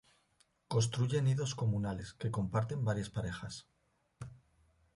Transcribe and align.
Construye 0.73 1.19
nidos 1.21 1.53
comunales, 1.61 2.13
que 2.19 2.31
comparten 2.37 2.83
varias 2.89 3.11
parejas. 3.17 3.53